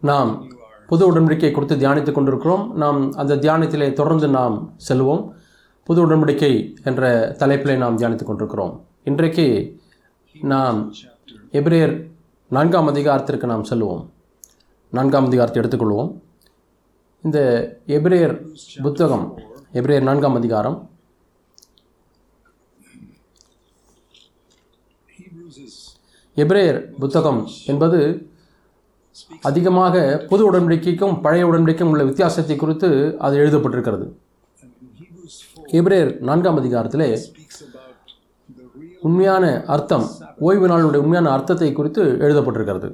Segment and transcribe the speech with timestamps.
[0.00, 0.46] நாம்
[0.86, 2.76] புது உடன்படிக்கை கொடுத்து தியானித்துக் கொண்டிருக்கிறோம்.
[2.76, 5.30] நாம் அந்த தியானத்திலே தொடர்ந்து நாம் செல்வோம்.
[5.84, 8.86] புது உடன்படிக்கை என்ற தலைப்பிலே நாம் தியானித்துக் கொண்டிருக்கிறோம்.
[9.04, 9.80] இன்றைக்கு
[10.40, 10.92] நாம்.
[11.52, 12.10] எபிரேயர்
[12.48, 14.08] நான்காம் அதிகாரத்திற்கு நாம் செல்வோம்.
[14.90, 16.20] நான்காம் அதிகாரத்தை எடுத்துக்கொள்வோம்.
[17.22, 17.38] இந்த
[17.86, 19.38] எபிரேயர் புத்தகம்
[19.72, 20.90] எபிரேயர் நான்காம் அதிகாரம்.
[26.36, 28.30] எபிரேயர் புத்தகம் என்பது
[29.48, 32.88] அதிகமாக புது உடன்படிக்கைக்கும் பழைய உடன்படிக்கைக்கும் உள்ள வித்தியாசத்தை குறித்து
[33.18, 34.06] அது எழுதப்பட்டிருக்கிறது.
[35.78, 37.10] எபிரேயர் நான்காம் அதிகாரத்திலே
[39.08, 40.06] உண்மையான அர்த்தம்
[40.48, 42.88] ஓய்வு நாளுடைய உண்மையான அர்த்தத்தை குறித்து எழுதப்பட்டிருக்கிறது.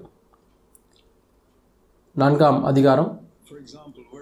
[2.13, 3.11] நான்காம் அதிகாரம்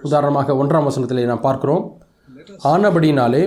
[0.01, 1.83] உதாரணமாக ஒன்றாம் வசனத்திலே நாம் பார்க்கிறோம்.
[2.73, 3.43] ஆனபடினாலே ஆனபடியினாலே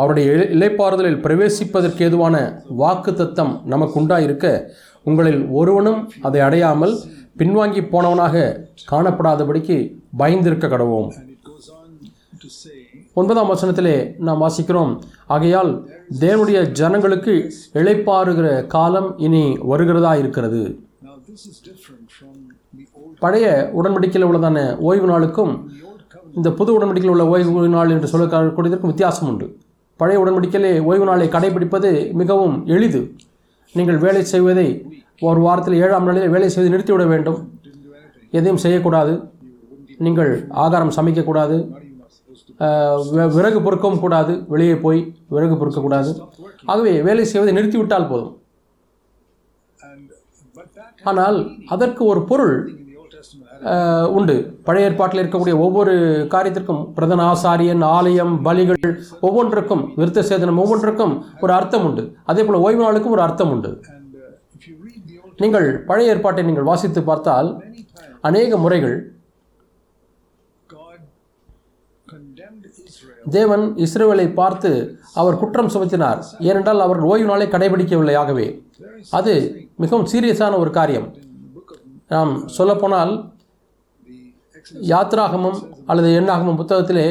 [0.00, 2.36] அவருடைய இலைப்பாறுதலில் பிரவேசிப்பதற்கு ஏதுவான
[2.80, 4.46] வாக்கு தத்தம் நமக்கு உண்டாயிருக்க
[5.02, 6.94] உங்களில் ஒருவனும் அதை அடையாமல்
[7.38, 8.34] பின்வாங்கி போனவனாக
[8.90, 9.76] காணப்படாதபடிக்கு
[10.20, 11.08] பயந்திருக்க கடவோம்
[13.20, 13.96] ஒன்பதாம் வசனத்திலே
[14.26, 14.92] நாம் வாசிக்கிறோம்
[15.34, 15.70] ஆகையால்
[16.20, 17.34] தேவனுடைய ஜனங்களுக்கு
[17.80, 20.62] இழைப்பாருகிற காலம் இனி வருகிறதா இருக்கிறது.
[23.24, 23.46] பழைய
[23.80, 25.52] உடன்படிக்கையில் உள்ளதான ஓய்வு நாளுக்கும்
[26.38, 29.46] இந்த புது உடன்படிக்கையில் உள்ள ஓய்வு நாள் என்று சொல்லக்கூடியதற்கும் வித்தியாசம் உண்டு.
[30.00, 31.90] பழைய உடன்படிக்கையிலே ஓய்வு நாளை கடைபிடிப்பது
[32.20, 33.00] மிகவும் எளிது.
[33.74, 34.68] நீங்கள் வேலை செய்வதை
[35.28, 37.38] ஒரு வாரத்தில் ஏழாம் நாளில் வேலை செய்து நிறுத்திவிட வேண்டும்.
[38.38, 39.12] எதையும் செய்யக்கூடாது.
[40.06, 40.32] நீங்கள்
[40.64, 41.56] ஆகாரம் சமைக்கக்கூடாது.
[43.36, 44.32] விறகு பொறுக்கவும் கூடாது.
[44.52, 45.00] வெளியே போய்
[45.34, 46.10] விறகு பொறுக்கக்கூடாது.
[46.72, 48.34] ஆகவே வேலை செய்வதை நிறுத்திவிட்டால் போதும்.
[51.10, 51.38] ஆனால்
[51.74, 52.56] அதற்கு ஒரு பொருள்
[54.16, 54.36] உண்டு.
[54.66, 55.92] பழைய ஏற்பாட்டில் இருக்கக்கூடிய ஒவ்வொரு
[56.34, 58.90] காரியத்திற்கும் பிரதன ஆசாரியன் ஆலயம் பலிகள்
[59.26, 62.04] ஒவ்வொன்றுக்கும் விருத்த சேதனம் ஒவ்வொன்றுக்கும் ஒரு அர்த்தம் உண்டு.
[62.24, 63.70] அதே போல் ஓய்வு நாளுக்கும் ஒரு அர்த்தம் உண்டு.
[65.42, 67.48] நீங்கள் பழைய ஏற்பாட்டை நீங்கள் வாசித்து பார்த்தால்
[68.28, 68.96] அநேக முறைகள்
[73.36, 74.70] தேவன் இஸ்ரேவேலை பார்த்து
[75.20, 76.20] அவர் குற்றம் சுமத்தினார்.
[76.48, 78.46] ஏனென்றால் அவர்கள் ஓய்வு நாளை கடைபிடிக்கவில்லை ஆகவே.
[79.18, 79.32] அது
[79.82, 81.06] மிகவும் சீரியஸான ஒரு காரியம்.
[82.14, 83.12] நாம் சொல்லப்போனால்
[84.92, 85.58] யாத்ராகமம்
[85.90, 87.08] அல்லது எண்ணாகமம் புத்தகத்திலே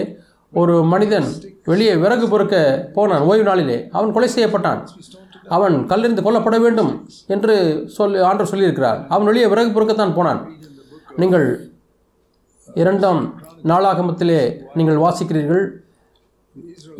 [0.61, 1.27] ஒரு மனிதன்
[1.71, 2.55] வெளியே விறகு பொறுக்க
[2.95, 3.25] போனான்.
[3.29, 4.81] ஓய்வு நாளிலே அவன் கொலை செய்யப்பட்டான்.
[5.57, 6.91] அவன் கல்லெறிந்து கொல்லப்பட வேண்டும்
[7.35, 7.55] என்று
[7.97, 8.99] சொல்லி ஆண்டவர் சொல்லியிருக்கிறார்.
[9.13, 10.41] அவன் வெளியே விறகு பொறுக்கத்தான் போனான்.
[11.21, 11.47] நீங்கள்
[12.81, 13.21] இரண்டாம்
[13.71, 14.41] நாளாகமத்திலே
[14.79, 15.63] நீங்கள் வாசிக்கிறீர்கள்.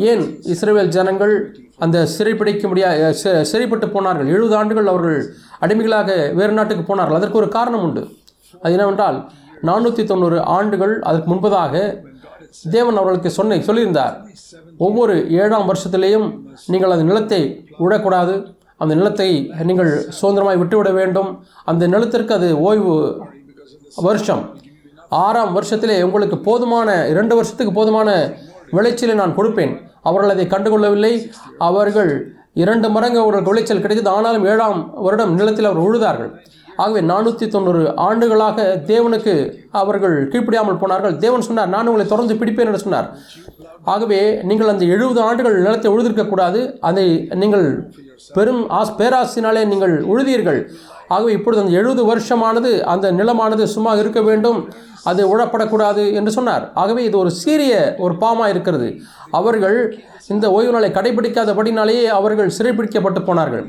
[0.09, 0.23] ஏன்
[0.53, 1.33] இஸ்ரேல் ஜனங்கள்
[1.85, 3.11] அந்த சிறைப்பிடிக்க முடியாத
[3.51, 4.31] சிறைப்பட்டு போனார்கள்?
[4.35, 5.19] எழுபது ஆண்டுகள் அவர்கள்
[5.63, 7.19] அடிமைகளாக வேறு நாட்டுக்கு போனார்கள்.
[7.19, 8.03] அதற்கு ஒரு காரணம் உண்டு.
[8.63, 9.17] அது என்னவென்றால்
[9.69, 11.73] நானூற்றி தொண்ணூறு ஆண்டுகள் அதற்கு முன்பதாக
[12.71, 14.15] தேவன் அவர்களுக்கு சொன்ன சொல்லியிருந்தார்
[14.77, 16.27] ஒவ்வொரு ஏழாம் வருஷத்திலேயும்
[16.67, 17.41] நீங்கள் அந்த நிலத்தை
[17.77, 18.55] விடக்கூடாது.
[18.77, 19.91] அந்த நிலத்தை நீங்கள்
[20.21, 21.29] சுதந்திரமாய் விட்டுவிட வேண்டும்.
[21.65, 22.93] அந்த நிலத்திற்கு அது ஓய்வு
[23.95, 24.43] வருஷம்.
[25.09, 28.09] ஆறாம் வருஷத்திலே உங்களுக்கு போதுமான இரண்டு வருஷத்துக்கு போதுமான
[28.71, 29.73] விளைச்சலை நான் கொடுப்பேன்.
[30.01, 31.13] அவர்கள் அதை கண்டுகொள்ளவில்லை.
[31.57, 32.11] அவர்கள்
[32.53, 34.15] இரண்டு மடங்கு அவர்களுக்கு விளைச்சல் கிடைத்தது.
[34.15, 36.31] ஆனாலும் ஏழாம் வருடம் நிலத்தில் அவர் உழுதார்கள்.
[36.81, 39.33] ஆகவே நானூற்றி தொண்ணூறு ஆண்டுகளாக தேவனுக்கு
[39.81, 41.15] அவர்கள் கீழ்ப்படியாமல் போனார்கள்.
[41.25, 43.09] தேவன் சொன்னார் நான் உங்களை தொடர்ந்து பிடிப்பேன் என்று சொன்னார்.
[43.93, 47.05] ஆகவே நீங்கள் அந்த எழுபது ஆண்டுகள் நிலத்தை உழுதிருக்கக்கூடாது அதை
[47.43, 47.67] நீங்கள்
[48.37, 50.59] பெரும் ஆஸ் பேராசினாலே நீங்கள் உழுதீர்கள்.
[51.15, 54.59] ஆகவே இப்பொழுது அந்த எழுபது வருஷமானது அந்த நிலமானது சும்மா இருக்க வேண்டும்.
[55.09, 56.65] அது உழப்படக்கூடாது என்று சொன்னார்.
[56.81, 57.73] ஆகவே இது ஒரு சீரிய
[58.05, 58.87] ஒரு பாமா இருக்கிறது.
[59.39, 59.77] அவர்கள்
[60.33, 63.65] இந்த ஓய்வு நாளை கடைபிடிக்காதபடினாலேயே அவர்கள் சிறைப்பிடிக்கப்பட்டு போனார்கள்.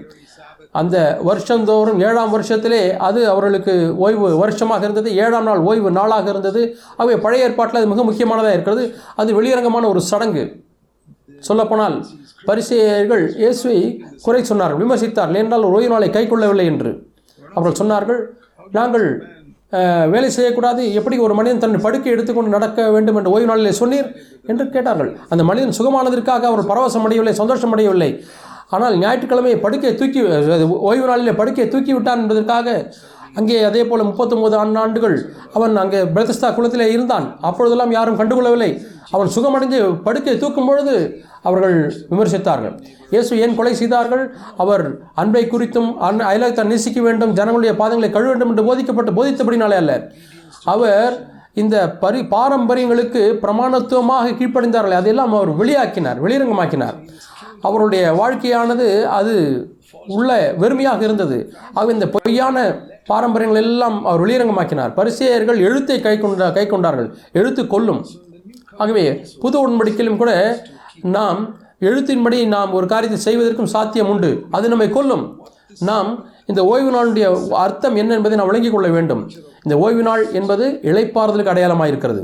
[0.80, 0.96] அந்த
[1.28, 3.74] வருஷந்தோறும் ஏழாம் வருஷத்திலே அது அவர்களுக்கு
[4.04, 5.10] ஓய்வு வருஷமாக இருந்தது.
[5.24, 6.62] ஏழாம் நாள் ஓய்வு நாளாக இருந்தது.
[6.96, 8.84] ஆகவே பழைய ஏற்பாட்டில் அது மிக முக்கியமானதாக இருக்கிறது.
[9.22, 10.44] அது வெளியரங்கமான ஒரு சடங்கு.
[11.48, 11.96] சொல்லப்போனால்
[12.48, 13.78] பரிசெயர்கள் இயேசுவை
[14.24, 14.80] குறை சொன்னார்கள்.
[14.84, 15.42] விமர்சித்தார்கள்.
[15.44, 16.92] என்றால் ஒரு ஓய்வு நாளை கை கொள்ளவில்லை என்று.
[17.54, 18.20] அவர்கள் சொன்னார்கள்
[18.78, 19.06] நாங்கள்
[20.12, 20.82] வேலை செய்யக்கூடாது.
[20.98, 24.08] எப்படி ஒரு மனிதன் தன் படுக்கை எடுத்துக்கொண்டு நடக்க வேண்டும் என்று ஓய்வு நாளிலே சொன்னீர்?
[24.50, 25.10] என்று கேட்டார்கள்.
[25.32, 28.10] அந்த மனிதன் சுகமானதற்காக அவர் பரவசம் அடையவில்லை சந்தோஷம் அடையவில்லை.
[28.74, 30.20] ஆனால் ஞாயிற்றுக்கிழமை படுக்கையை தூக்கி
[30.90, 32.76] ஓய்வு நாளிலே படுக்கையை தூக்கி விட்டான் என்பதற்காக
[33.38, 35.16] அங்கே அதே போல் முப்பத்தொம்போது ஆண்டுகள்
[35.56, 37.26] அவன் அங்கே பிரதஸ்தா குளத்திலே இருந்தான்.
[37.48, 38.68] அப்பொழுதெல்லாம் யாரும் கண்டுகொள்ளவில்லை.
[39.14, 40.94] அவன் சுகமடைந்து படுக்கையை தூக்கும் பொழுது
[41.48, 41.76] அவர்கள்
[42.12, 42.74] விமர்சித்தார்கள்.
[43.12, 44.22] இயேசு ஏன் கொலை செய்தார்கள்?
[44.62, 44.84] அவர்
[45.22, 49.94] அன்பை குறித்தும் அன் அயலாக நேசிக்க வேண்டும் ஜனங்களுடைய பாதங்களை கழுவ வேண்டும் என்று போதிக்கப்பட்டு போதித்தபடினாலே அல்ல.
[50.74, 51.14] அவர்
[51.62, 56.96] இந்த பரி பாரம்பரியங்களுக்கு பிரமாணத்துவமாக கீழ்ப்படைந்தார்கள் அதையெல்லாம் அவர் வெளியாக்கினார் வெளிரங்கமாக்கினார்.
[57.68, 58.86] அவருடைய வாழ்க்கையானது
[59.18, 59.34] அது
[60.16, 60.30] உள்ள
[60.62, 61.38] வெறுமையாக இருந்தது.
[61.78, 62.56] ஆக இந்த பொய்யான
[63.10, 64.92] பாரம்பரியங்கள் எல்லாம் அவர் வெளியரங்கமாக்கினார்.
[64.98, 67.08] பரிசேயர்கள் எழுத்தை கை கொண்ட கை கொண்டார்கள்.
[67.40, 68.02] எழுத்து கொல்லும்
[68.82, 69.04] ஆகவே
[69.42, 70.32] புது உடன்படிக்கையிலும் கூட
[71.16, 71.40] நாம்
[71.88, 74.30] எழுத்தின்படி நாம் ஒரு காரியத்தை செய்வதற்கும் சாத்தியம் உண்டு.
[74.56, 75.24] அது நம்மை கொல்லும்.
[75.90, 76.08] நாம்
[76.50, 77.26] இந்த ஓய்வு நாளுடைய
[77.64, 79.22] அர்த்தம் என்ன என்பதை நாம் விளங்கிக் கொள்ள வேண்டும்.
[79.64, 82.22] இந்த ஓய்வு நாள் என்பது இழைப்பாறுதலுக்கு அடையாளமாக இருக்கிறது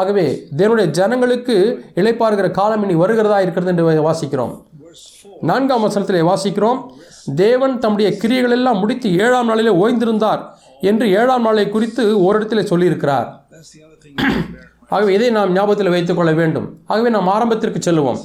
[0.00, 0.24] ஆகவே
[0.56, 1.56] தேவனுடைய ஜனங்களுக்கு
[1.94, 4.54] இழைப்பார்கிற காலம் இனி வருகிறதா இருக்கிறது என்று வாசிக்கிறோம்.
[5.40, 6.80] நான்காம் வசனத்திலே வாசிக்கிறோம்.
[7.36, 10.42] தேவன் தம்முடைய கிரியைகள் எல்லாம் முடித்து ஏழாம் நாளிலே ஓய்ந்திருந்தார்
[10.80, 13.28] என்று ஏழாம் நாளை குறித்து ஓரிடத்தில் சொல்லியிருக்கிறார்.
[14.88, 16.66] ஆகவே இதை நாம் ஞாபகத்தில் வைத்துக் கொள்ள வேண்டும்.
[16.86, 18.20] ஆகவே நாம் ஆரம்பத்திற்கு செல்லுவோம்.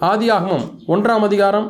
[0.00, 1.66] ஆதியாகமம் ஒன்றாம் அதிகாரம்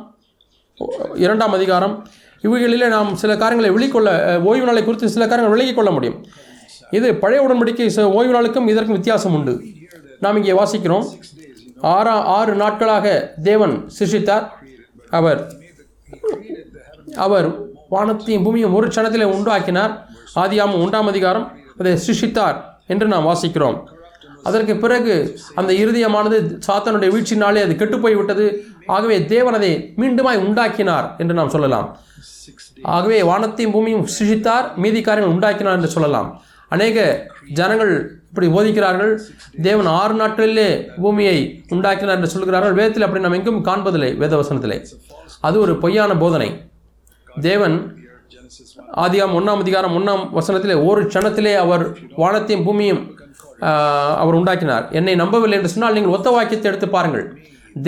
[1.14, 1.94] இரண்டாம் அதிகாரம்.
[2.42, 4.08] இவைகளிலே நாம் சில காரியங்களை வெளிக்கொள்ள
[4.44, 6.18] ஓய்வு நாளை குறித்து சில காரியங்களை விலகிக் கொள்ள முடியும்.
[6.96, 7.86] இது பழைய உடன்படிக்கை
[8.18, 9.54] ஓய்வு நாளுக்கும் இதற்கும் வித்தியாசம் உண்டு.
[10.24, 11.06] நாம் இங்கே வாசிக்கிறோம்.
[11.94, 13.06] ஆறா ஆறு நாட்களாக
[13.48, 14.46] தேவன் சிருஷித்தார்
[15.18, 15.40] அவர்
[17.26, 17.48] அவர்
[17.94, 19.92] வானத்தையும் பூமியும் ஒரு க்ஷணத்திலே உண்டாக்கினார்.
[20.42, 21.46] ஆதியாமம் ஒன்றாம் அதிகாரம்
[21.80, 22.58] அதை சிருஷித்தார்
[22.92, 23.78] என்று நாம் வாசிக்கிறோம்.
[24.48, 25.14] அதற்கு பிறகு
[25.60, 26.36] அந்த இருதயமானது
[26.66, 28.46] சாத்தானுடைய வீழ்ச்சினாலே அது கெட்டுப்போய் விட்டது
[28.96, 29.70] ஆகவே தேவன் அதை
[30.00, 31.88] மீண்டுமாய் உண்டாக்கினார் என்று நாம் சொல்லலாம்.
[32.96, 36.28] ஆகவே வானத்தையும் பூமியும் சிருஷ்டித்தார் மீதி காரியங்கள் உண்டாக்கினார் என்று சொல்லலாம்.
[36.74, 37.26] அநேக
[37.58, 37.92] ஜனங்கள்
[38.28, 39.12] இப்படி போதிக்கிறார்கள்.
[39.66, 40.68] தேவன் ஆறு நாட்களிலே
[41.02, 42.74] பூமியை உண்டாக்கினார் என்று சொல்கிறார்கள்.
[42.78, 44.78] வேதத்தில் அப்படி நாம் எங்கும் காண்பதில்லை வேதவசனத்திலே.
[45.40, 46.50] அது ஒரு பொய்யான போதனை.
[47.48, 48.92] தேவன் The earth, Genesis 1.
[49.04, 51.84] ஆதியாம் ஒன்றாம் அதிகாரம் ஒன்றாம் வசனத்திலே ஒரு க்ஷணத்திலே அவர்
[52.22, 53.02] வானத்தையும் பூமியும்
[54.22, 54.84] அவர் உண்டாக்கினார்.
[54.98, 57.26] என்னை நம்பவில்லை என்று சொன்னால் நீங்கள் ஒத்த வாக்கியத்தை எடுத்து பாருங்கள்.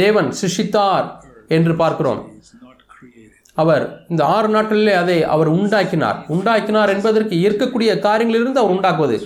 [0.03, 1.07] தேவன் சிஷித்தார்
[1.57, 2.21] என்று பார்க்கிறோம்.
[3.63, 6.19] அவர் இந்த ஆறு நாட்களிலே அதை அவர் உண்டாக்கினார்.
[6.35, 9.17] உண்டாக்கினார் என்பதற்கு இருக்கக்கூடிய காரியங்களிலிருந்து அவர் உண்டாக்குவது.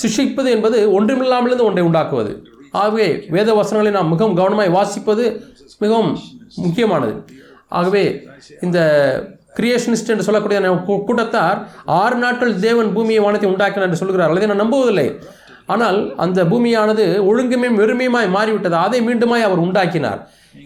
[0.00, 2.32] சிஷிப்பது என்பது ஒன்றுமில்லாமலிருந்து ஒன்றை உண்டாக்குவது.
[2.80, 5.24] ஆகவே வேத வசனங்களை நாம் மிகவும் கவனமாய் வாசிப்பது
[5.82, 6.12] மிகவும்
[6.64, 7.14] முக்கியமானது.
[7.78, 8.04] ஆகவே
[8.66, 8.78] இந்த
[9.58, 10.58] கிரியேஷனிஸ்ட் என்று சொல்லக்கூடிய
[10.88, 11.58] கூட்டத்தார்
[12.00, 15.08] ஆறு நாட்கள் தேவன் பூமியை வானத்தை உண்டாக்கினார் என்று சொல்கிறார் அல்லது நான் நம்புவதில்லை.
[15.72, 18.76] ஆனால் அந்த பூமியானது ஒழுங்குமே வெறுமையுமாய் மாறிவிட்டது.
[18.86, 20.20] அதை மீண்டுமாய் அவர் உண்டாக்கினார்.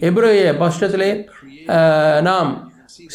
[0.07, 1.09] எப்ரோய பஷ்டத்திலே
[2.27, 2.51] நாம்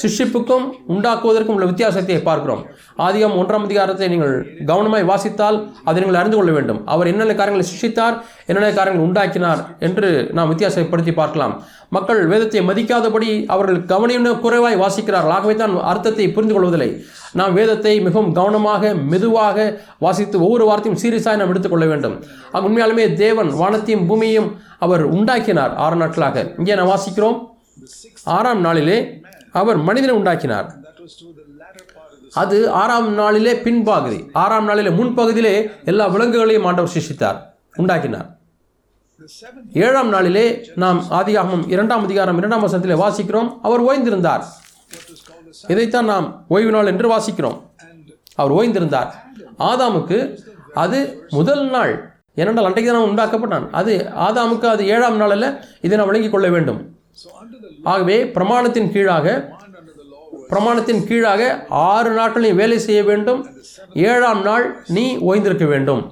[0.00, 2.62] சிஷிப்புக்கும் உண்டாக்குவதற்கும் உள்ள வித்தியாசத்தை பார்க்கிறோம்.
[3.06, 4.34] ஆதிகம் ஒன்றாம் அதிகாரத்தை நீங்கள்
[4.70, 5.58] கவனமாய் வாசித்தால்
[5.88, 6.80] அதை நீங்கள் அறிந்து கொள்ள வேண்டும்.
[6.94, 8.16] அவர் என்னென்ன காரியங்களை சிஷித்தார்
[8.48, 10.08] என்னென்ன காரியங்களை உண்டாக்கினார் என்று
[10.38, 11.54] நாம் வித்தியாசப்படுத்தி பார்க்கலாம்.
[11.96, 15.34] மக்கள் வேதத்தை மதிக்காதபடி அவர்கள் கவனின குறைவாய் வாசிக்கிறார்கள்.
[15.36, 16.90] ஆகவே தான் அர்த்தத்தை புரிந்து கொள்வதில்லை.
[17.40, 19.68] நாம் வேதத்தை மிகவும் கவனமாக மெதுவாக
[20.06, 22.16] வாசித்து ஒவ்வொரு வார்த்தையும் சீரியஸாக நாம் எடுத்துக்கொள்ள வேண்டும்.
[22.68, 24.50] உண்மையாலுமே தேவன் வானத்தையும் பூமியையும்
[24.86, 26.46] அவர் உண்டாக்கினார் ஆறு நாட்களாக.
[26.60, 27.38] இங்கே நாம் வாசிக்கிறோம்.
[28.36, 28.98] ஆறாம் நாளிலே
[29.52, 30.74] அவர் மனிதனை உண்டாக்கினார்.
[32.32, 34.28] அது ஆறாம் நாளிலே பின்பகுதி.
[34.32, 37.36] ஆறாம் நாளிலே முன்பகுதியிலே எல்லா விலங்குகளையும் ஆண்டவர் சிருஷ்டித்தார்
[37.76, 38.36] உண்டாக்கினார்.
[39.72, 44.42] ஏழாம் நாளிலே நாம் ஆதியாகமம் இரண்டாம் அதிகாரம் இரண்டாம் வசனத்திலே வாசிக்கிறோம் அவர் ஓய்ந்திருந்தார்.
[45.68, 47.60] இதைத்தான் நாம் ஓய்வு நாள் என்று வாசிக்கிறோம்.
[48.34, 49.10] அவர் ஓய்ந்திருந்தார்.
[49.58, 50.38] ஆதாமுக்கு
[50.74, 52.12] அது முதல் நாள்.
[52.34, 53.70] ஏனென்றால் அன்றைக்கு தான் உண்டாக்கப்பட்டான்.
[53.70, 56.97] அது ஆதாமுக்கு அது ஏழாம் நாளில் இதை நாம் விளங்கிக் கொள்ள வேண்டும்.
[57.82, 59.26] ஆகவே பிரமாணத்தின் கீழாக
[60.50, 63.40] பிரமாணத்தின் கீழாக ஆறு நாட்கள் நீ வேலை செய்ய வேண்டும்.
[63.94, 66.02] ஏழாம் நாள் நீ ஓய்ந்திருக்க வேண்டும்.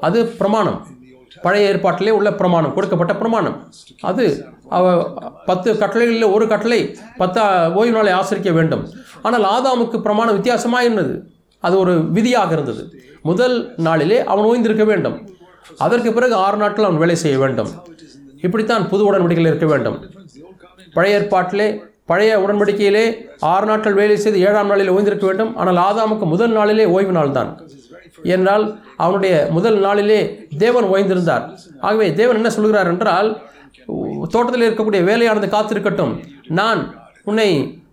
[0.00, 0.78] அது பிரமாணம்.
[1.42, 3.56] பழைய ஏற்பாட்டிலே உள்ள பிரமாணம் கொடுக்கப்பட்ட பிரமாணம்.
[4.00, 4.24] அது
[4.68, 4.84] அவ
[5.46, 6.80] பத்து கட்டளைகளில் ஒரு கட்டளை
[7.16, 7.40] பத்து
[7.74, 8.84] ஓய்வு நாளை ஆசரிக்க வேண்டும்.
[9.22, 11.14] ஆனால் ஆதாமுக்கு பிரமாணம் வித்தியாசமாக இருந்தது
[11.60, 12.82] அது ஒரு விதியாக இருந்தது.
[13.22, 15.16] முதல் நாளிலே அவன் ஓய்ந்திருக்க வேண்டும்.
[15.78, 17.70] அதற்கு பிறகு ஆறு நாட்கள் அவன் வேலை செய்ய வேண்டும்.
[18.46, 19.98] இப்படித்தான் புது உடன்படிக்கையில் இருக்க வேண்டும்.
[20.96, 21.68] பழைய ஏற்பாட்டிலே
[22.10, 23.04] பழைய உடன்படிக்கையிலே
[23.52, 25.52] ஆறு நாட்கள் வேலை செய்து ஏழாம் நாளில் ஓய்ந்திருக்க வேண்டும்.
[25.60, 27.50] ஆனால் ஆதாமுக்கு முதல் நாளிலே ஓய்வு நாள் தான்
[28.34, 28.64] என்றால்
[29.04, 30.18] அவனுடைய முதல் நாளிலே
[30.64, 31.44] தேவன் ஓய்ந்திருந்தார்.
[31.86, 33.28] ஆகவே தேவன் என்ன சொல்கிறார் என்றால்
[34.34, 36.12] தோட்டத்தில் இருக்கக்கூடிய வேலையானது காத்திருக்கட்டும்.
[36.60, 36.82] நான்
[37.30, 37.48] உன்னை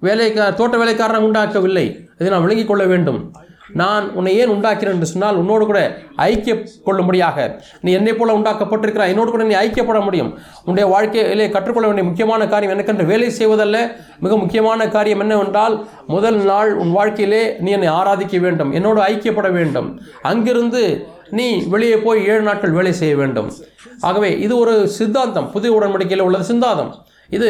[0.08, 1.86] வேலைக்கா தோட்ட வேலைக்காரனை உண்டாக்கவில்லை.
[2.20, 3.20] இதை நான் விளங்கிக் கொள்ள வேண்டும்.
[3.74, 9.12] நான் உன்னை ஏன் உண்டாக்கிறேன் என்று சொன்னால் உன்னோடு கூட ஐக்கிய கொள்ளும்படியாக நீ என்னை போல உண்டாக்கப்பட்டிருக்கிறாய்.
[9.14, 10.38] என்னோடு கூட நீ ஐக்கியப்பட முடியும்.
[10.66, 13.96] உன்னுடைய வாழ்க்கையிலே கற்றுக்கொள்ள வேண்டிய முக்கியமான காரியம் எனக்கென்று வேலை செய்வதல்ல.
[14.20, 18.72] மிக முக்கியமான காரியம் என்னவென்றால் முதல் நாள் உன் வாழ்க்கையிலே நீ என்னை ஆராதிக்க வேண்டும்.
[18.72, 20.02] என்னோடு ஐக்கியப்பட வேண்டும்.
[20.22, 23.52] அங்கிருந்து நீ வெளியே போய் ஏழு நாட்கள் வேலை செய்ய வேண்டும்.
[24.00, 25.52] ஆகவே இது ஒரு சித்தாந்தம்.
[25.52, 26.96] புதிய உடன்படிக்கையில் உள்ளது சித்தாந்தம்
[27.30, 27.50] இது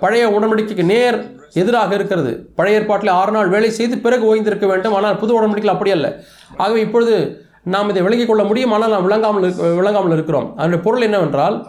[0.00, 2.50] பழைய உடன்படிக்கைக்கு நேர் எதிராக இருக்கிறது.
[2.56, 4.92] பழைய ஏற்பாட்டில் ஆறு நாள் வேலை செய்து பிறகு ஓய்ந்திருக்க வேண்டும்.
[4.92, 6.20] ஆனால் புது உடன்படிக்கையில் அப்படி அல்ல.
[6.56, 8.72] ஆகவே இப்பொழுது நாம் இதை விளங்கிக் கொள்ள முடியும்.
[8.72, 10.52] ஆனால் நாம் விளங்காமல் இருக்க- விளங்காமல் இருக்கிறோம்.
[10.52, 11.66] அதனுடைய பொருள் என்னவென்றால்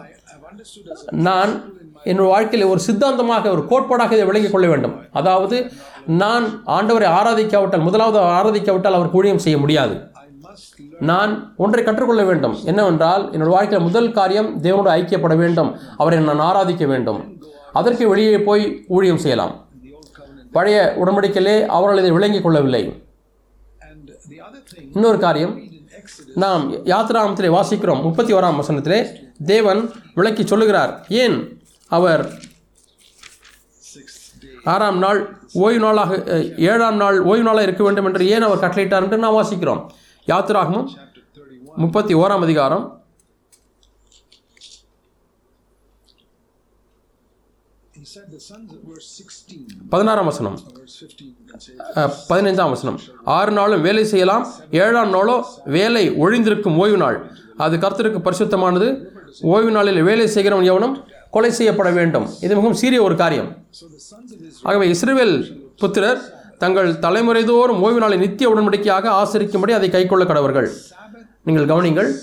[1.10, 4.94] நான் என்னோட வாழ்க்கையில் ஒரு சித்தாந்தமாக ஒரு கோட்பாடாக இதை விளங்கிக் கொள்ள வேண்டும்.
[5.12, 5.70] அதாவது
[6.06, 10.08] நான் ஆண்டவரை ஆராதிக்காவிட்டால் முதலாவது ஆராதிக்காவிட்டால் அவர் ஊழியம் செய்ய முடியாது.
[11.00, 12.56] நான் ஒன்றை கற்றுக்கொள்ள வேண்டும்.
[12.64, 15.76] என்னவென்றால் என்னோட வாழ்க்கையில் முதல் காரியம் தேவனோடு ஐக்கியப்பட வேண்டும்.
[15.96, 17.38] அவரை நான் ஆராதிக்க வேண்டும்.
[17.72, 19.66] அதற்கு வெளியே போய் ஊழியம் செய்யலாம்.
[20.52, 23.02] பழைய உடன்படிக்கையிலே அவர்கள் இதை விளங்கிக் கொள்ளவில்லை.
[24.94, 25.60] இன்னொரு காரியம்
[26.34, 29.06] நாம் யாத்திராமத்திலே வாசிக்கிறோம் முப்பத்தி ஓராம் வசனத்திலே
[29.44, 32.32] தேவன் விளக்கி சொல்லுகிறார் ஏன் அவர்
[34.64, 36.24] ஆறாம் நாள் ஓய்வு நாளாக
[36.58, 39.02] ஏழாம் நாள் ஓய்வு நாளாக இருக்க வேண்டும் என்று ஏன் அவர் கட்டளையிட்டார்?
[39.02, 39.86] என்று நாம் வாசிக்கிறோம்.
[40.26, 40.86] யாத்திராகமும்
[41.76, 42.99] முப்பத்தி ஓராம் அதிகாரம்
[49.88, 50.58] பதினாறாம் வசனம்.
[50.58, 51.74] Or verse 15, you can say.
[51.94, 53.00] அஹ், பதினைந்தாம் வசனம்.
[53.24, 57.30] ஆறு நாளும் வேலை செய்யலாம் ஏழாம் நாளோ வேலை ஒழிந்திருக்கும் ஓய்வு நாள்.
[57.56, 59.04] அது கர்த்தருக்கு பரிசுத்தமானது.
[59.40, 62.26] ஓய்வு நாளில் வேலை செய்கிறவன் எவனும் கொலை செய்யப்பட வேண்டும்.
[62.26, 63.56] இது மிகவும் சீரிய ஒரு காரியம்.
[64.62, 65.34] ஆகவே இஸ்ரவேல்
[65.76, 66.20] புத்திரர்
[66.58, 70.68] தங்கள் தலைமுறைதோறும் ஓய்வு நாளை நித்திய உடன்படிக்கையாக ஆசரிக்கும்படி அதை கைக்கொள்ள கடவர்கள்.
[71.44, 72.14] நீங்கள் கவனிங்கள்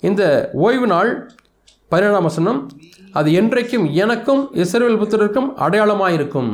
[0.00, 1.32] இந்த ஓய்வு நாள்
[1.88, 2.70] பதினேழாம் வசனம்
[3.18, 6.52] அது என்றைக்கும் எனக்கும் இஸ்ரேல் புத்திரருக்கும் அடையாளமாயிருக்கும்.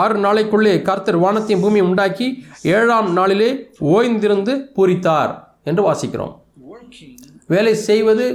[0.00, 2.26] ஆறு நாளைக்குள்ளே கர்த்தர் வானத்தையும் பூமியை உண்டாக்கி
[2.76, 3.50] ஏழாம் நாளிலே
[3.94, 5.32] ஓய்ந்திருந்து பூரித்தார்
[5.70, 6.34] என்று வாசிக்கிறோம்.
[7.54, 8.26] வேலை செய்வது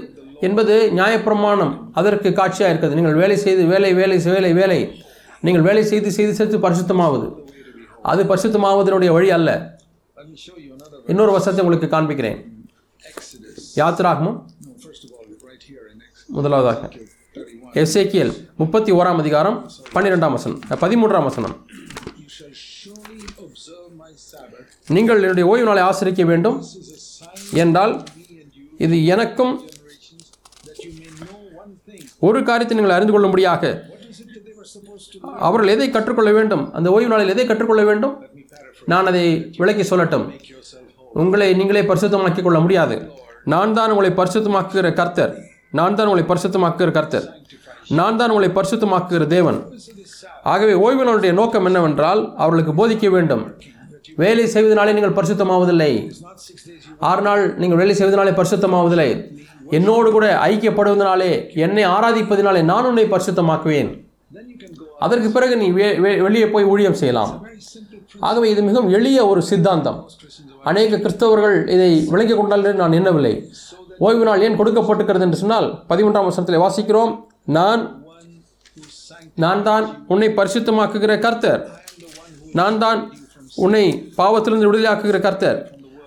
[0.48, 1.74] என்பது நியாயப்பிரமாணம்.
[2.00, 3.00] அதற்கு காட்சியாக இருக்கிறது.
[3.00, 4.80] நீங்கள் வேலை செய்து வேலை வேலை வேலை வேலை.
[5.46, 7.28] நீங்கள் வேலை செய்து செய்து செய்து பரிசுத்தமாவது.
[8.12, 9.52] அது பரிசுத்தமாவதனுடைய வழி அல்ல.
[11.12, 12.40] இன்னொரு வசத்தை உங்களுக்கு காண்பிக்கிறேன்.
[13.82, 14.38] யாத்திராகமும்
[16.38, 17.82] முதலாவதாக 31.
[17.82, 19.58] எசேக்கியல் முப்பத்தி ஓராம் அதிகாரம்
[19.96, 21.54] பன்னிரெண்டாம் வசனம் பதிமூன்றாம் வசனம்.
[24.96, 26.58] நீங்கள் என்னுடைய ஓய்வு நாளை ஆசிரிக்க வேண்டும்
[27.64, 27.94] என்றால்
[28.86, 29.54] இது எனக்கும்.
[32.28, 33.64] ஒரு காரியத்தை நீங்கள் அறிந்து கொள்ளும்படியாக
[34.74, 35.30] to do?
[35.48, 38.14] அவர்கள் எதை கற்றுக்கொள்ள வேண்டும் அந்த ஓய்வு நாளில் எதை கற்றுக்கொள்ள வேண்டும்.
[38.92, 39.26] நான் அதை
[39.62, 40.26] விளக்கி சொல்லட்டும்.
[41.22, 42.96] உங்களை நீங்களே பரிசுத்தமாக்கிக் கொள்ள முடியாது
[43.54, 45.34] நான் தான் உங்களை பரிசுத்தமாக்குகிற கர்த்தர்
[45.74, 47.38] நான் தான் உங்களை பரிசுத்தமாக்குகிற கர்த்தர்.
[47.88, 49.80] நான் தான் உங்களை பரிசுத்தமாக்குகிற தேவன்.
[50.44, 53.54] ஆகவே ஓய்வினருடைய நோக்கம் என்னவென்றால் அவர்களுக்கு போதிக்க வேண்டும்.
[54.16, 56.12] வேலை செய்வதனாலே நீங்கள் பரிசுத்தமாவதில்லை.
[57.00, 59.38] ஆறு நாள் நீங்கள் வேலை செய்வதனாலே பரிசுத்தமாவதில்லை.
[59.70, 64.04] என்னோடு கூட ஐக்கியப்படுவதனாலே என்னை ஆராதிப்பதினாலே நான் உன்னை பரிசுத்தமாக்குவேன்.
[65.00, 67.46] அதற்கு பிறகு நீ வே- வெளியே போய் ஊழியம் செய்யலாம்.
[68.20, 70.10] ஆகவே இது மிகவும் எளிய ஒரு சித்தாந்தம்.
[70.64, 73.50] அநேக கிறிஸ்தவர்கள் இதை விளங்கிக் கொண்டால் நான் எண்ணவில்லை.
[74.06, 77.14] ஓய்வு நாள் ஏன் கொடுக்கப்பட்டிருக்கிறது என்று சொன்னால் பதிமூன்றாம் வருஷத்தில் வாசிக்கிறோம்
[77.46, 77.82] நான்
[79.36, 81.62] நான் தான் உன்னை பரிசுத்தமாக்குகிற கர்த்தர்.
[82.54, 83.00] நான் தான்
[83.56, 83.84] உன்னை
[84.18, 85.58] பாவத்திலிருந்து விடுதலையாக்குகிற கர்த்தர்.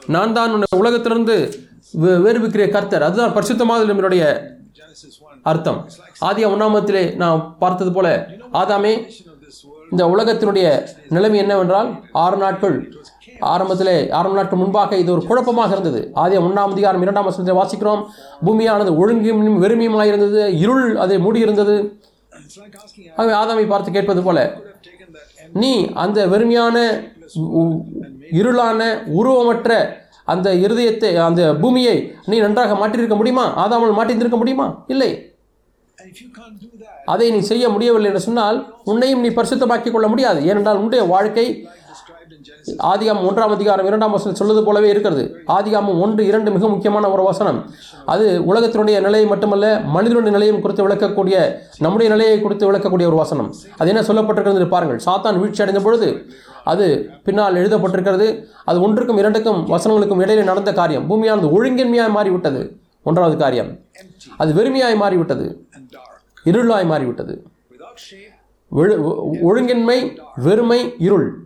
[0.06, 1.36] நான் தான் உன்னை உலகத்திலிருந்து
[2.02, 3.02] வே- கர்த்தர்.
[3.02, 4.24] அதுதான் பரிசுத்தமாக என்னுடைய
[5.42, 5.88] அர்த்தம்.
[6.20, 8.06] ஆதிய உண்ணாமத்திலே நான் பார்த்தது போல
[8.52, 8.92] ஆதாமே
[9.90, 10.66] இந்த உலகத்தினுடைய
[11.08, 12.76] நிலைமை என்னவென்றால் ஆறு நாட்கள்
[13.40, 16.00] ஆரம்பத்தில் ஆரம்ப நாட்கள் முன்பாக இது ஒரு குழப்பமாக இருந்தது.
[16.22, 18.02] ஆதிய ஒன்றாம் அதிகாரம் இரண்டாம் வசனத்தை வாசிக்கிறோம்.
[18.46, 21.76] பூமியானது ஒழுங்கும் வெறுமையுமாக இருந்தது இருள் அதை மூடியிருந்தது.
[23.16, 24.38] ஆகவே ஆதாமை பார்த்து கேட்பது போல
[25.52, 25.72] நீ
[26.04, 26.76] அந்த வெறுமையான
[28.40, 28.80] இருளான
[29.20, 29.70] உருவமற்ற
[30.24, 33.44] அந்த இருதயத்தை அந்த பூமியை நீ நன்றாக மாற்றியிருக்க முடியுமா?
[33.62, 34.84] ஆதாமல் மாற்றியிருந்திருக்க முடியுமா?
[34.86, 35.10] இல்லை.
[37.04, 40.46] அதை நீ செய்ய முடியவில்லை என்று சொன்னால் உன்னையும் நீ பரிசுத்தமாக்கிக் கொள்ள முடியாது.
[40.46, 41.68] ஏனென்றால் உன்னுடைய வாழ்க்கை
[42.66, 45.36] ஆதிகாமம் ஒன்றாம் அதிகாரம் இரண்டாம் வசனம் சொல்வது போலவே இருக்கிறது.
[45.46, 47.70] ஆதிகாமம் ஒன்று இரண்டு மிக முக்கியமான ஒரு வசனம்.
[48.04, 53.54] அது உலகத்தினுடைய நிலையை மட்டுமல்ல மனிதனுடைய நிலையும் குறித்து விளக்கக்கூடிய நம்முடைய நிலையை குறித்து விளக்கக்கூடிய ஒரு வசனம்.
[53.78, 55.00] அது என்ன சொல்லப்பட்டிருக்கிறது பாருங்கள்.
[55.06, 56.26] சாத்தான் வீழ்ச்சி அடைந்த பொழுது
[56.64, 58.44] அது பின்னால் எழுதப்பட்டிருக்கிறது.
[58.64, 61.10] அது ஒன்றுக்கும் இரண்டுக்கும் வசனங்களுக்கும் இடையிலே நடந்த காரியம்.
[61.10, 62.76] பூமியானது ஒழுங்கின்மையாய் மாறிவிட்டது.
[63.02, 63.78] ஒன்றாவது காரியம்.
[64.36, 65.68] அது வெறுமையாய் மாறிவிட்டது.
[66.44, 67.42] இருளாய் மாறிவிட்டது.
[69.42, 71.45] ஒழுங்கின்மை வெறுமை இருள்.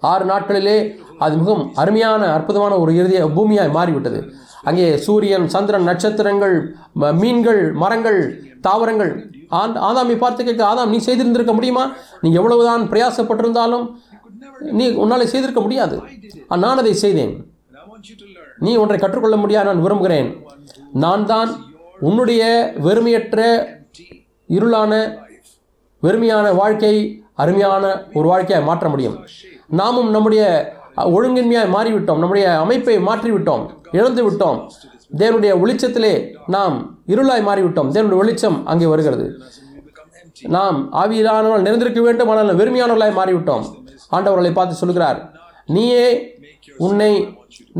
[0.00, 4.32] ஆறு நாட்களிலே அது மிகவும் அருமையான அற்புதமான ஒரு இறுதிய பூமியாக மாறிவிட்டது.
[4.62, 9.30] அங்கே சூரியன் சந்திரன் நட்சத்திரங்கள் ம- மீன்கள் மரங்கள் தாவரங்கள்.
[9.48, 11.92] ஆந் ஆதாமை பார்த்து கேட்க ஆதாம் நீ செய்திருந்திருக்க முடியுமா?
[12.20, 13.94] நீ எவ்வளவுதான் பிரயாசப்பட்டிருந்தாலும்
[14.58, 16.00] நீ உன்னால் செய்திருக்க முடியாது.
[16.48, 17.54] நான் அதை செய்தேன்.
[18.58, 20.46] நீ ஒன்றை கற்றுக்கொள்ள முடியாது நான் விரும்புகிறேன்.
[20.92, 21.56] நான் தான்
[22.00, 23.64] உன்னுடைய வெறுமையற்ற
[24.48, 25.14] இருளான
[26.02, 27.84] வெறுமையான வாழ்க்கை அருமையான
[28.18, 29.16] ஒரு வாழ்க்கையாக மாற்ற முடியும்.
[29.80, 30.42] நாமும் நம்முடைய
[31.16, 32.20] ஒழுங்கின்மையாக மாறிவிட்டோம்.
[32.22, 33.64] நம்முடைய அமைப்பை மாற்றிவிட்டோம்.
[33.98, 34.58] இழந்து விட்டோம்.
[35.22, 36.12] தேவனுடைய வெளிச்சத்திலே
[36.54, 36.76] நாம்
[37.12, 37.90] இருளாய் மாறிவிட்டோம்.
[37.96, 39.26] தேவனுடைய வெளிச்சம் அங்கே வருகிறது.
[40.56, 43.64] நாம் ஆவியிலானவர்கள் நிறைந்திருக்க வேண்டும் ஆனால் வெறுமையானவர்களாய் மாறிவிட்டோம்.
[44.16, 45.18] ஆண்டவர்களை பார்த்து சொல்கிறார்
[45.74, 46.06] நீயே
[46.86, 47.12] உன்னை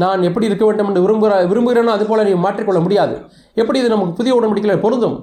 [0.03, 3.15] நான் எப்படி இருக்க வேண்டும் என்று விரும்புகிற விரும்புகிறேனோ அது போல நீ மாற்றிக்கொள்ள முடியாது.
[3.55, 5.17] எப்படி இது நமக்கு புதிய உடன்படிக்கையில் பொருந்தும்?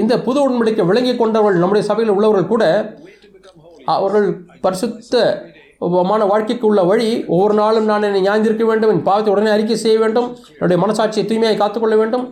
[0.00, 2.64] இந்த புது உடன்படிக்கை விளங்கி கொண்டவர்கள் நம்முடைய சபையில் உள்ளவர்கள் கூட
[3.96, 4.28] அவர்கள்
[4.64, 9.98] பரிசுத்தமான வாழ்க்கைக்கு உள்ள வழி ஒவ்வொரு நாளும் நான் என்னை ஞாய்ந்திருக்க வேண்டும் என் பாவத்தை உடனே அறிக்கை செய்ய
[10.04, 12.24] வேண்டும் என்னுடைய மனசாட்சியை தூய்மையை காத்துக்கொள்ள வேண்டும்.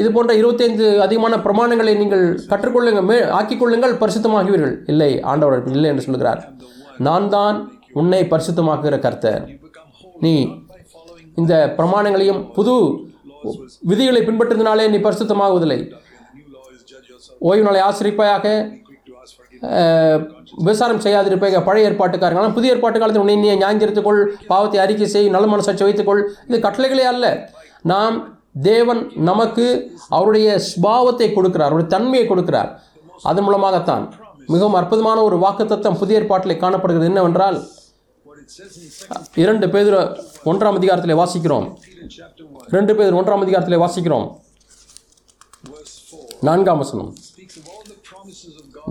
[0.00, 4.74] இது போன்ற இருபத்தைந்து அதிகமான பிரமாணங்களை நீங்கள் கற்றுக்கொள்ளுங்கள் மே ஆக்கிக்கொள்ளுங்கள் பரிசுத்தமாகுவீர்கள்.
[4.92, 6.40] இல்லை ஆண்டவர் இல்லை என்று சொல்கிறார்.
[7.08, 7.56] நான் தான்
[8.00, 9.44] உன்னை பரிசுத்தமாக்குகிற கர்த்தர்.
[10.24, 10.34] நீ
[11.42, 12.74] இந்த பிரமாணங்களையும் புது
[13.90, 15.78] விதிகளை பின்பற்றினாலே நீ பரிசுத்தமாகுவதில்லை.
[17.50, 18.46] ஓய்வு நாளை ஆசிரிப்பாயாக
[20.68, 24.20] விசாரம் செய்யாதிருப்பாக பழைய ஏற்பாட்டுக்காரங்க ஆனால் புதிய ஏற்பாட்டு காலத்தில் உன்னை நீ ஞாயிற்றுக்கொள்
[24.50, 26.22] பாவத்தை அறிக்கை செய் நல்ல மனசாட்சி வைத்துக்கொள்.
[26.48, 27.26] இது கட்டளைகளே அல்ல.
[27.92, 28.16] நாம்
[28.68, 29.66] தேவன் நமக்கு
[30.16, 32.70] அவருடைய ஸ்பாவத்தை கொடுக்கிறார் அவருடைய தன்மையை கொடுக்கிறார்.
[33.30, 34.04] அதன் மூலமாகத்தான்
[34.52, 37.10] மிகவும் அற்புதமான ஒரு வாக்குத்தத்தம் புதிய ஏற்பாட்டில் காணப்படுகிறது.
[37.12, 37.58] என்னவென்றால்
[39.34, 39.94] இரண்டு பேர்
[40.44, 41.74] ஒன்றாம் அதிகாரத்தில் வாசிக்கிறோம்.
[42.68, 44.36] ரெண்டு பேர் ஒன்றாம் அதிகாரத்தில் வாசிக்கிறோம்.
[46.40, 47.14] நான்காம் வசனம்.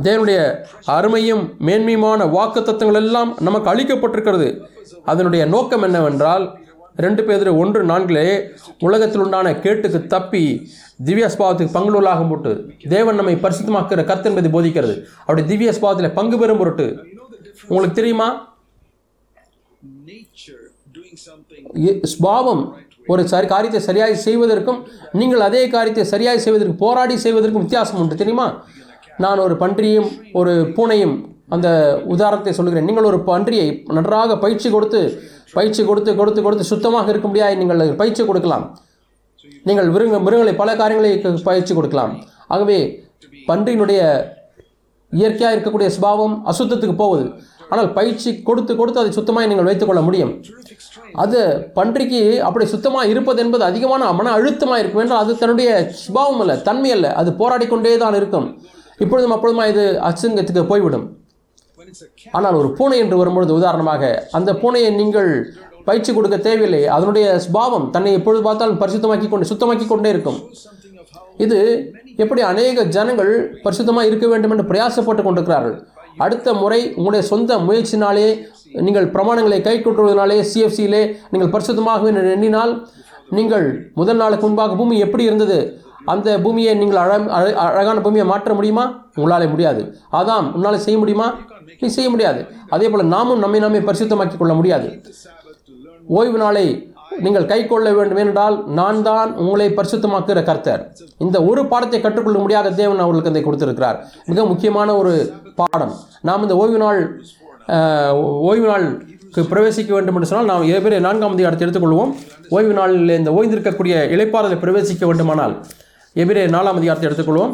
[0.03, 4.59] தேவனுடைய அருமையும் மேன்மையுமான வாக்குத்தத்தங்கள் எல்லாம் நமக்கு அளிக்கப்பட்டிருக்கிறது.
[5.03, 6.61] அதனுடைய நோக்கம் என்னவென்றால்
[6.95, 10.71] ரெண்டு பேர் ஒன்று நான்கிலே உலகத்தில் உண்டான கேட்டுக்கு தப்பி
[11.03, 15.03] திவ்ய ஸ்பாவத்துக்கு பங்குள்ளாகும் போட்டு தேவன் நம்மை பரிசுத்தமாக்குற கருத்து என்பதை போதிக்கிறது.
[15.19, 16.97] அப்படி திவ்ய ஸ்பாவத்தில் பங்கு பெறும் பொருட்டு.
[17.67, 18.52] உங்களுக்கு தெரியுமா?
[19.83, 20.63] Nature
[20.93, 22.73] doing something இ- ஸ்பாவம்
[23.07, 28.65] ஒரு சரி காரியத்தை சரியாய் செய்வதற்கும் நீங்கள் அதே காரியத்தை சரியாய் செய்வதற்கு போராடி செய்வதற்கும் வித்தியாசம் உண்டு தெரியுமா?
[29.17, 31.15] நான் ஒரு பன்றியும் ஒரு பூனையும்
[31.49, 35.01] அந்த உதாரணத்தை சொல்கிறேன் நீங்கள் ஒரு பன்றியை நன்றாக பயிற்சி கொடுத்து
[35.53, 38.79] பயிற்சி கொடுத்து கொடுத்து கொடுத்து சுத்தமாக இருக்க முடியாது நீங்கள் பயிற்சி கொடுக்கலாம்.
[39.63, 42.23] நீங்கள் மிருக மிருகங்களை பல காரியங்களை பயிற்சி கொடுக்கலாம்.
[42.47, 42.79] ஆகவே
[43.47, 43.99] பன்றியினுடைய
[45.11, 47.25] இயற்கையாக இருக்கக்கூடிய சுபாவம் அசுத்தத்துக்கு போகுது.
[47.71, 50.33] ஆனால் பயிற்சி கொடுத்து கொடுத்து அதை சுத்தமாக நீங்கள் வைத்துக்கொள்ள முடியும்.
[51.23, 51.39] அது
[51.77, 55.69] பன்றிக்கு அப்படி சுத்தமாக இருப்பது என்பது அதிகமான மன அழுத்தமாக இருக்கும் என்றால் அது தன்னுடைய
[56.03, 57.09] சுபாவம் அல்ல தன்மை அல்ல.
[57.21, 58.47] அது போராடி கொண்டே தான் இருக்கும்.
[59.03, 61.05] இப்பொழுதும் அப்பொழுதுமா இது அசிங்கத்துக்கு போய்விடும்.
[62.37, 64.03] ஆனால் ஒரு பூனை என்று வரும்பொழுது உதாரணமாக
[64.37, 65.31] அந்த பூனையை நீங்கள்
[65.87, 66.83] பயிற்சி கொடுக்க தேவையில்லை.
[66.95, 70.39] அதனுடைய சுபாவம் தன்னை எப்பொழுது பார்த்தாலும் பரிசுத்தமாக்கி கொண்டு சுத்தமாக்கி கொண்டே இருக்கும்.
[71.45, 71.59] இது
[72.23, 73.31] எப்படி அநேக ஜனங்கள்
[73.65, 75.77] பரிசுத்தமாக இருக்க வேண்டும் என்று பிரயாசப்பட்டு கொண்டிருக்கிறார்கள்.
[76.17, 82.87] அடுத்த முறை உங்களுடைய சொந்த முயற்சினாலே நீங்கள் பிரமாணங்களை கை கொட்டுவதனாலே சிஎஃப்சியிலே நீங்கள் பரிசுத்தமாகவே எண்ணினால்
[83.29, 85.81] நீங்கள் முதல் நாளுக்கு முன்பாக பூமி எப்படி இருந்தது?
[86.05, 87.11] அந்த பூமியை நீங்கள் அழ
[87.53, 89.05] அழகான பூமியை மாற்ற முடியுமா?
[89.17, 89.95] உங்களாலே முடியாது.
[90.11, 91.33] அதாம் உன்னால் செய்ய முடியுமா?
[91.79, 92.45] நீ செய்ய முடியாது.
[92.69, 95.01] அதே போல் நாமும் நம்மை நாமே பரிசுத்தமாக்கி கொள்ள முடியாது.
[96.07, 96.92] ஓய்வு நாளை
[97.25, 100.81] நீங்கள் கை கொள்ள வேண்டும் என்றால் நான் தான் உங்களை பரிசுத்தமாக்குகிற கர்த்தர்.
[101.23, 103.97] இந்த ஒரு பாடத்தை கற்றுக்கொள்ள முடியாத தேவன் அவர்களுக்கு அதை கொடுத்திருக்கிறார்.
[104.31, 105.13] மிக முக்கியமான ஒரு
[105.61, 105.93] பாடம்.
[106.29, 107.01] நாம் இந்த ஓய்வு நாள்
[108.49, 112.11] ஓய்வு நாளுக்கு பிரவேசிக்க வேண்டும் என்று சொன்னால் நாம் ஏழு பேர் நான்காம் அதிகாரத்தை எடுத்துக்கொள்வோம்.
[112.55, 115.55] ஓய்வு நாளில் இந்த ஓய்ந்திருக்கக்கூடிய இளைப்பாறலை பிரவேசிக்க வேண்டுமானால்
[116.23, 117.53] எபிரே நாலாம் அதிகாரத்தை எடுத்துக்கொள்வோம்.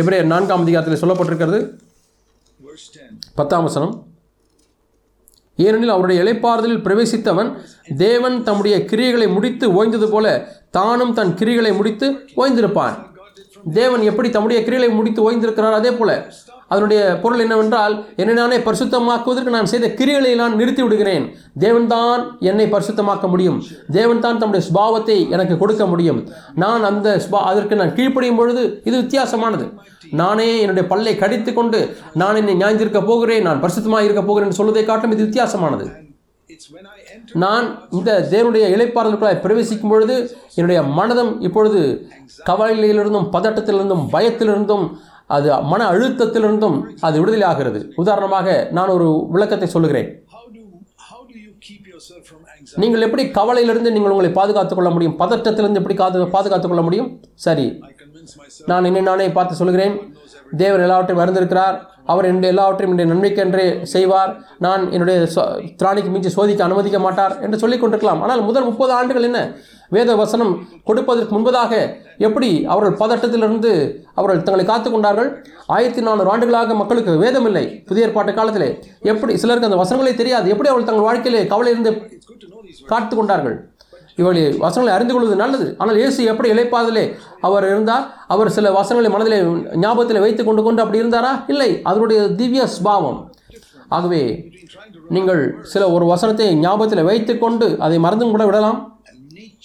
[0.00, 1.60] எபிரே நான்காம் அதிகாரத்தில் சொல்லப்பட்டிருக்கிறது.
[3.38, 3.94] பத்தாம் வசனம்.
[5.56, 7.52] ஏனெனில் அவருடைய இலைப்பாறுதலில் பிரவேசித்தவன்
[7.96, 12.96] தேவன் தம்முடைய கிரியைகளை முடித்து ஓய்ந்தது போல தானும் தன் கிரிகளை முடித்து ஓய்ந்திருப்பான்
[13.72, 15.72] தேவன் எப்படி தம்முடைய கிரிகளை முடித்து ஓய்ந்திருக்கிறார்?
[15.72, 16.32] அதே போல
[16.68, 21.34] அதனுடைய பொருள் என்னவென்றால் என்னை நானே பரிசுத்தமாக்குவதற்கு நான் செய்த கிரிகளை நான் நிறுத்தி விடுகிறேன்.
[21.60, 23.62] தேவன்தான் என்னை பரிசுத்தமாக்க முடியும்.
[23.92, 26.28] தேவன்தான் தம்முடைய சுபாவத்தை எனக்கு கொடுக்க முடியும்.
[26.54, 29.66] நான் அந்த சுபா அதற்கு நான் கீழ்ப்படியும் பொழுது இது வித்தியாசமானது.
[30.20, 31.78] நானே என்னுடைய பல்லை கடித்து கொண்டு
[32.22, 35.86] நான் என்னை ஞாய்ந்திருக்க போகிறேன் நான் பரிசுத்தமாக இருக்க போகிறேன் சொல்வதை காட்டும் இது வித்தியாசமானது.
[37.44, 37.66] நான்
[37.98, 40.16] இந்த தேவனுடைய இளைப்பாறுதலுக்குள்ளாய் பிரவேசிக்கும் பொழுது
[40.54, 41.80] என்னுடைய மனதம் இப்பொழுது
[42.50, 44.84] கவலையிலிருந்தும் பதட்டத்திலிருந்தும் பயத்திலிருந்தும்
[45.36, 50.10] அது மன அழுத்தத்திலிருந்தும் அது விடுதலை ஆகிறது உதாரணமாக நான் ஒரு விளக்கத்தை சொல்லுகிறேன்.
[52.82, 57.08] நீங்கள் எப்படி கவலையிலிருந்து நீங்கள் உங்களை பாதுகாத்துக் கொள்ள முடியும் பதட்டத்திலிருந்து எப்படி காது பாதுகாத்துக் கொள்ள முடியும்?
[57.46, 57.66] சரி.
[58.70, 59.96] நான் என்னை நானே பார்த்து சொல்கிறேன்.
[60.62, 61.76] தேவன் எல்லாவற்றையும் அறிந்திருக்கிறார்.
[62.12, 64.32] அவர் என்னுடைய எல்லாவற்றையும் என்னுடைய நன்மைக்கென்றே செய்வார்.
[64.64, 65.18] நான் என்னுடைய
[65.80, 68.20] திராணிக்கு மிஞ்சி சோதிக்க அனுமதிக்க மாட்டார் என்று சொல்லிக் கொண்டிருக்கலாம்.
[68.24, 69.40] ஆனால் முதல் முப்பது ஆண்டுகள் என்ன?
[69.96, 70.52] வேத வசனம்
[70.88, 71.72] கொடுப்பதற்கு முன்பதாக
[72.26, 73.72] எப்படி அவர்கள் பதட்டத்திலிருந்து
[74.18, 75.30] அவர்கள் தங்களை காத்து கொண்டார்கள்?
[75.74, 78.70] ஆயிரத்தி நானூறு ஆண்டுகளாக மக்களுக்கு வேதம் இல்லை புதிய ஏற்பாட்டு காலத்திலே
[79.12, 80.46] எப்படி சிலருக்கு அந்த வசனங்களே தெரியாது.
[80.54, 81.92] எப்படி அவர்கள் தங்கள் வாழ்க்கையிலே கவலையிலிருந்து
[82.92, 83.56] காத்து கொண்டார்கள்?
[84.20, 85.66] இவர்கள் வசனங்களை அறிந்து கொள்வது நல்லது.
[85.82, 87.04] ஆனால் இயேசு எப்படி இழைப்பாதிலே
[87.46, 89.38] அவர் இருந்தார் அவர் சில வசனங்களை மனதிலே
[89.84, 91.32] ஞாபகத்தில் வைத்து கொண்டு கொண்டு அப்படி இருந்தாரா?
[91.52, 93.20] இல்லை அதனுடைய திவ்ய ஸ்பாவம்
[93.96, 94.20] ஆகவே
[95.14, 95.40] நீங்கள்
[95.72, 98.78] சில ஒரு வசனத்தை ஞாபகத்தில் வைத்துக்கொண்டு அதை மறந்தும் கூட விடலாம்.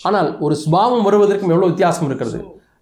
[0.07, 2.39] ஆனால் ஒரு ஸ்பாவம் வருவதற்கும் எவ்வளோ வித்தியாசம் இருக்கிறது.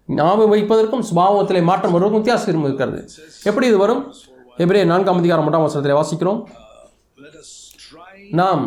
[0.08, 3.00] ஞாபகம் வைப்பதற்கும் ஸ்பாவத்தில் மாற்றம் வருவதற்கும் வித்தியாசம் இருக்கிறது.
[3.50, 4.02] எப்படி இது வரும்?
[4.62, 6.40] எப்படியே நான்காம் அதிகாரம் மட்டும் வசனத்தில் வாசிக்கிறோம்.
[8.40, 8.62] நாம்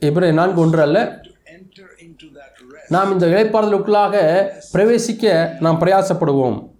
[0.00, 1.20] Hebrews 4 1 எபிரே நான்கு ஒன்று அல்ல.
[2.88, 4.14] நாம் இந்த இளைப்பாறுதலுக்குள்ளாக
[4.72, 6.70] பிரவேசிக்க நாம் பிரயாசப்படுவோம்.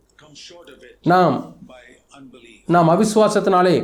[1.03, 1.57] நாம்
[2.67, 3.77] நாம் அவிசுவாசத்தினாலே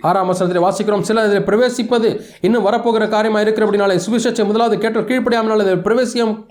[0.00, 5.76] ஆறாம் வசனத்தில் வாசிக்கிறோம் சில இதில் பிரவேசிப்பது இன்னும் வரப்போகிற காரியமாக இருக்கிறபடினாலே சுவிசேஷம் முதலாவது கேட்டோர் கீழ்ப்படியாமல் இதில்
[5.76, 6.46] பிரவேசியம்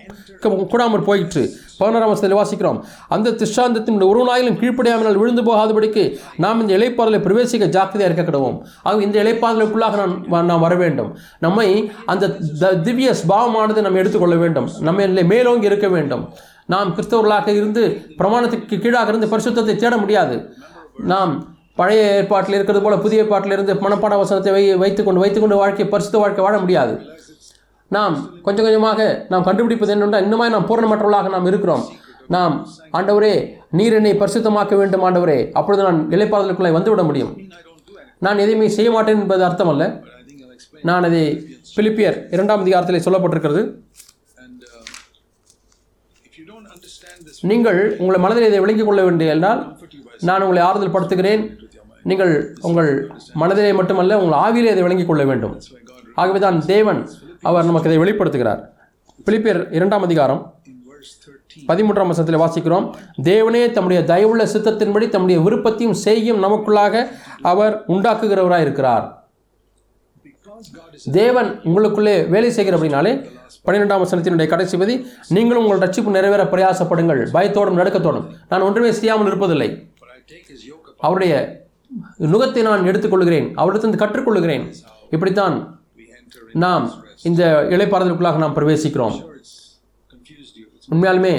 [0.68, 1.50] கூடாமல் போயிற்று.
[1.80, 8.22] பதினோராம் வசனத்தில் வாசிக்கிறோம் அந்த திஷ்டாந்தத்தின் ஒரு கீழ்ப்படியாமல் விழுந்து போகாதபடிக்கு நாம் இந்த இலைப்பாதலை பிரவேசிக்க ஜாக்கிரதையாக இருக்க
[8.22, 11.16] கிடவோம் ஆக இந்த இலைப்பாதலுக்குள்ளாக நான் நாம் வர வேண்டும்.
[11.38, 14.70] நம்மை அந்த த- திவ்ய ஸ்பாவமானது நம்ம எடுத்துக்கொள்ள வேண்டும்.
[14.80, 16.28] நம்ம மேலோங்கி இருக்க வேண்டும்.
[16.66, 20.54] நாம் கிறிஸ்தவர்களாக இருந்து பிரமாணத்துக்கு கீழாக இருந்து பரிசுத்தத்தை தேட முடியாது.
[20.98, 26.18] நாம் பழைய ஏற்பாட்டில் இருக்கிறது போல புதிய ஏற்பாட்டில் இருந்து மனப்பாட வசனத்தை வை வைத்துக்கொண்டு வைத்துக்கொண்டு வாழ்க்கை பரிசுத்த
[26.22, 26.94] வாழ்க்கை வாழ முடியாது.
[27.96, 29.00] நாம் கொஞ்சம் கொஞ்சமாக
[29.32, 31.84] நாம் கண்டுபிடிப்பது என்னென்றால் இன்னுமாய் நாம் பூரணமற்றவர்களாக நாம் இருக்கிறோம்.
[32.34, 32.54] நாம்
[32.98, 33.34] ஆண்டவரே
[33.78, 35.38] நீர் என்னை பரிசுத்தமாக்க வேண்டும் ஆண்டவரே.
[35.58, 37.32] அப்பொழுது நான் இலைப்பாதலுக்குள்ளே வந்துவிட முடியும்.
[38.26, 39.84] நான் எதையுமே செய்ய மாட்டேன் என்பது அர்த்தம் அல்ல
[40.88, 41.24] நான் அதை
[41.76, 43.62] பிலிப்பியர் இரண்டாம் அதிகாரத்தில் சொல்லப்பட்டிருக்கிறது.
[47.50, 49.60] நீங்கள் உங்களை மனதில் இதை விளங்கிக் கொள்ள வேண்டிய என்றால்
[50.28, 51.42] நான் உங்களை ஆறுதல் படுத்துகிறேன்.
[52.10, 52.32] நீங்கள்
[52.68, 52.90] உங்கள்
[53.42, 55.54] மனதிலே மட்டுமல்ல உங்கள் ஆவியிலே அதை விளங்கிக் கொள்ள வேண்டும்.
[56.20, 57.00] ஆகவே தான் தேவன்
[57.50, 58.60] அவர் நமக்கு இதை வெளிப்படுத்துகிறார்.
[59.26, 60.42] பிலிப்பியர் இரண்டாம் அதிகாரம்
[61.70, 62.86] பதிமூன்றாம் வசனத்தில் வாசிக்கிறோம்.
[63.30, 67.04] தேவனே தம்முடைய தயவுள்ள சித்தத்தின்படி தம்முடைய விருப்பத்தையும் செய்யும் நமக்குள்ளாக
[67.52, 69.06] அவர் உண்டாக்குகிறவராக இருக்கிறார்
[71.20, 73.12] தேவன் உங்களுக்குள்ளே வேலை செய்கிறபடினாலே
[73.66, 74.94] பன்னிரெண்டாம் வசனத்தினுடைய கடைசி பதி
[75.36, 78.26] நீங்களும் உங்கள் ரட்சிப்பு நிறைவேற பிரயாசப்படுங்கள் பயத்தோடும் நடுக்கத்தோடும்.
[78.50, 79.68] நான் ஒன்றுமே செய்யாமல் இருப்பதில்லை.
[81.06, 81.34] அவருடைய
[82.32, 84.64] நுகத்தை நான் எடுத்துக்கொள்கிறேன் அவரிடத்திலிருந்து கற்றுக்கொள்கிறேன்.
[85.14, 85.56] இப்படித்தான்
[86.64, 86.84] நாம்
[87.28, 87.42] இந்த
[87.74, 89.16] இளைப்பாறுதலுக்குள்ளாக நாம் பிரவேசிக்கிறோம்.
[90.94, 91.34] உண்மையாலுமே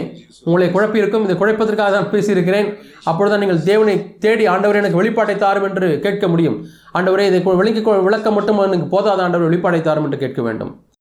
[0.48, 2.68] உங்களை குழப்பி இருக்கும் இதை குழப்பதற்காக தான் பேசியிருக்கிறேன்.
[3.10, 6.58] அப்பொழுதுதான் நீங்கள் தேவனை தேடி ஆண்டவரே எனக்கு வெளிப்பாட்டை தாரும் என்று கேட்க முடியும்.
[6.98, 10.72] ஆண்டவரே இதை விளங்கி விளக்க மட்டும் எனக்கு போதாத ஆண்டவர் வெளிப்பாட்டை தாரும் என்று கேட்க வேண்டும்.